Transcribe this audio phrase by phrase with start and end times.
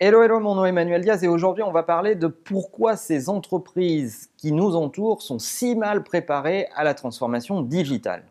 [0.00, 3.28] Hello, hello, mon nom est Emmanuel Diaz et aujourd'hui on va parler de pourquoi ces
[3.28, 8.22] entreprises qui nous entourent sont si mal préparées à la transformation digitale.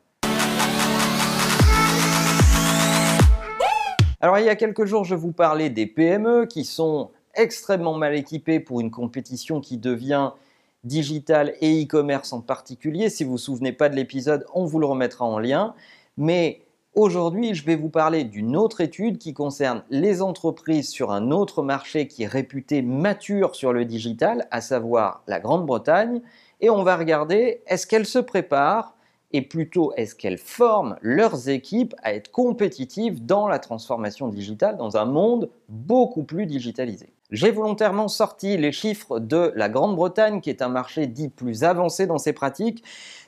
[4.22, 8.16] Alors il y a quelques jours je vous parlais des PME qui sont extrêmement mal
[8.16, 10.32] équipées pour une compétition qui devient
[10.86, 13.10] digitale et e-commerce en particulier.
[13.10, 15.76] Si vous vous souvenez pas de l'épisode, on vous le remettra en lien.
[16.16, 16.62] Mais
[16.98, 21.62] Aujourd'hui, je vais vous parler d'une autre étude qui concerne les entreprises sur un autre
[21.62, 26.22] marché qui est réputé mature sur le digital, à savoir la Grande-Bretagne,
[26.60, 28.96] et on va regarder est-ce qu'elles se préparent
[29.32, 34.98] et plutôt est-ce qu'elles forment leurs équipes à être compétitives dans la transformation digitale dans
[34.98, 37.14] un monde beaucoup plus digitalisé?
[37.30, 42.08] J'ai volontairement sorti les chiffres de la Grande-Bretagne, qui est un marché dit plus avancé
[42.08, 42.86] dans ses pratiques,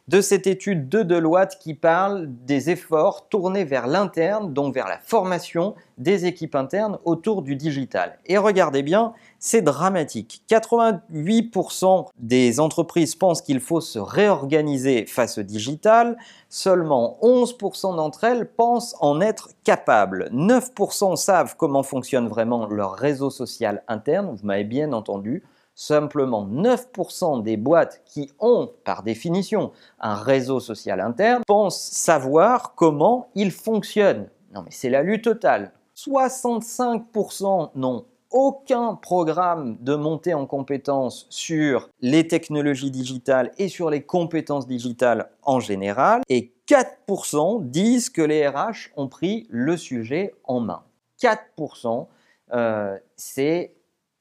[0.10, 4.98] de cette étude de Deloitte qui parle des efforts tournés vers l'interne, donc vers la
[4.98, 8.18] formation des équipes internes autour du digital.
[8.26, 10.42] Et regardez bien, c'est dramatique.
[10.50, 16.18] 88% des entreprises pensent qu'il faut se réorganiser face au digital,
[16.50, 20.30] seulement 11% d'entre elles pensent en être capables.
[20.34, 25.44] 9% savent comment fonctionne vraiment leur réseau social interne, vous m'avez bien entendu.
[25.76, 33.30] Simplement 9% des boîtes qui ont, par définition, un réseau social interne pensent savoir comment
[33.36, 34.30] il fonctionne.
[34.54, 35.72] Non mais c'est la lutte totale.
[35.96, 44.04] 65% n'ont aucun programme de montée en compétences sur les technologies digitales et sur les
[44.04, 46.22] compétences digitales en général.
[46.30, 50.84] Et 4% disent que les RH ont pris le sujet en main.
[51.22, 52.08] 4%,
[52.54, 53.74] euh, c'est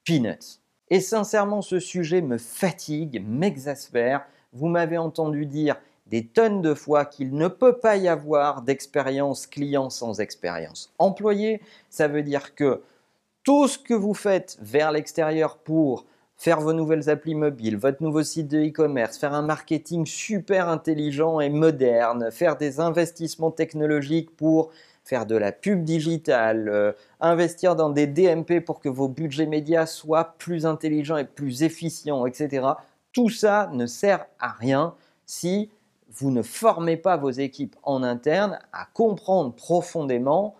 [0.05, 0.59] peanuts.
[0.89, 4.25] Et sincèrement, ce sujet me fatigue, m'exaspère.
[4.53, 5.75] Vous m'avez entendu dire
[6.07, 11.61] des tonnes de fois qu'il ne peut pas y avoir d'expérience client sans expérience employé.
[11.89, 12.81] Ça veut dire que
[13.43, 16.05] tout ce que vous faites vers l'extérieur pour
[16.35, 21.39] faire vos nouvelles applis mobiles, votre nouveau site de e-commerce, faire un marketing super intelligent
[21.41, 24.71] et moderne, faire des investissements technologiques pour
[25.09, 29.87] faire de la pub digitale, euh, investir dans des DMP pour que vos budgets médias
[29.87, 32.67] soient plus intelligents et plus efficients, etc.
[33.11, 34.93] Tout ça ne sert à rien
[35.25, 35.71] si
[36.11, 40.55] vous ne formez pas vos équipes en interne à comprendre profondément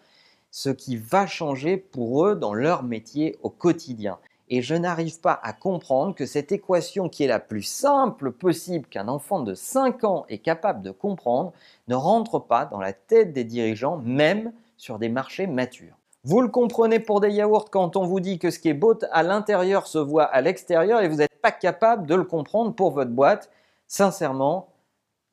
[0.49, 4.17] ce qui va changer pour eux dans leur métier au quotidien
[4.49, 8.87] et je n'arrive pas à comprendre que cette équation qui est la plus simple possible
[8.87, 11.53] qu'un enfant de 5 ans est capable de comprendre
[11.87, 15.95] ne rentre pas dans la tête des dirigeants, même sur des marchés matures.
[16.23, 18.97] Vous le comprenez pour des yaourts quand on vous dit que ce qui est beau
[19.11, 22.91] à l'intérieur se voit à l'extérieur et vous n'êtes pas capable de le comprendre pour
[22.91, 23.49] votre boîte.
[23.87, 24.67] Sincèrement,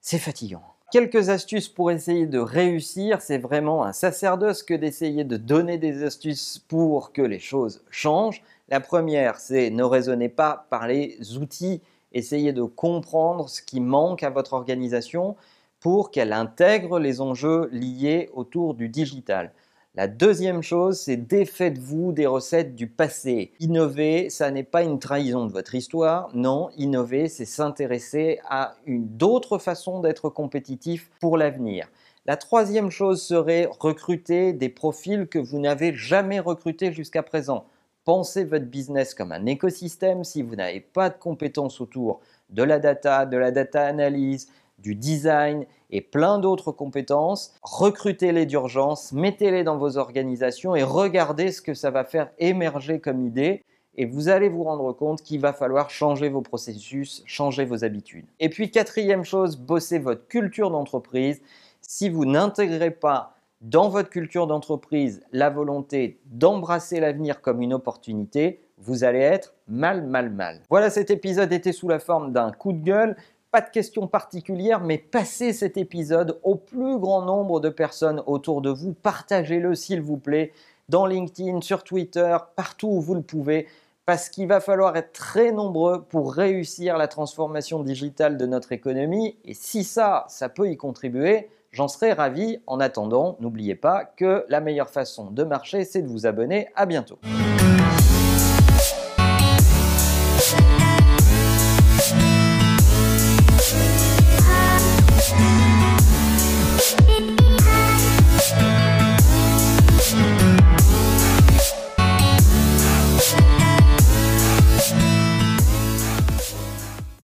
[0.01, 0.76] c'est fatigant.
[0.93, 6.05] Quelques astuces pour essayer de réussir, c'est vraiment un sacerdoce que d'essayer de donner des
[6.05, 8.43] astuces pour que les choses changent.
[8.69, 11.83] La première, c'est ne raisonnez pas par les outils,
[12.13, 15.35] essayez de comprendre ce qui manque à votre organisation
[15.81, 19.53] pour qu'elle intègre les enjeux liés autour du digital.
[19.97, 23.53] La deuxième chose, c'est défaites-vous des recettes du passé.
[23.61, 26.29] Innover, ça n'est pas une trahison de votre histoire.
[26.35, 31.89] Non, innover, c'est s'intéresser à une d'autres façons d'être compétitif pour l'avenir.
[32.27, 37.65] La troisième chose serait recruter des profils que vous n'avez jamais recrutés jusqu'à présent.
[38.05, 40.25] Pensez votre business comme un écosystème.
[40.25, 42.21] Si vous n'avez pas de compétences autour
[42.51, 44.49] de la data, de la data analyse,
[44.79, 51.63] du design et plein d'autres compétences, recrutez-les d'urgence, mettez-les dans vos organisations et regardez ce
[51.63, 53.63] que ça va faire émerger comme idée.
[53.99, 58.27] Et vous allez vous rendre compte qu'il va falloir changer vos processus, changer vos habitudes.
[58.41, 61.41] Et puis quatrième chose, bossez votre culture d'entreprise.
[61.81, 68.61] Si vous n'intégrez pas dans votre culture d'entreprise la volonté d'embrasser l'avenir comme une opportunité,
[68.79, 70.61] vous allez être mal, mal, mal.
[70.69, 73.17] Voilà, cet épisode était sous la forme d'un coup de gueule.
[73.57, 78.61] Pas de questions particulières, mais passez cet épisode au plus grand nombre de personnes autour
[78.61, 78.93] de vous.
[78.93, 80.53] Partagez-le s'il vous plaît
[80.91, 83.67] dans LinkedIn, sur Twitter, partout où vous le pouvez,
[84.05, 89.39] parce qu'il va falloir être très nombreux pour réussir la transformation digitale de notre économie.
[89.47, 92.59] Et si ça, ça peut y contribuer, J'en serais ravi.
[92.67, 96.69] En attendant, n'oubliez pas que la meilleure façon de marcher, c'est de vous abonner.
[96.75, 97.19] À bientôt.